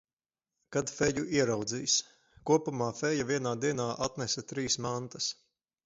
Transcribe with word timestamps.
Kad 0.75 0.91
feju 0.93 1.25
ieraudzīs. 1.41 1.99
Kopumā 2.51 2.89
feja 3.03 3.29
vienā 3.35 3.55
dienā 3.67 3.89
atnesa 4.09 4.49
trīs 4.55 4.85
mantas. 4.89 5.35